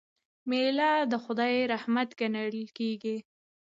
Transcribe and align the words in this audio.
میلمه 0.49 0.91
د 1.11 1.13
خدای 1.23 1.55
رحمت 1.73 2.09
ګڼل 2.19 2.57
کیږي. 2.77 3.17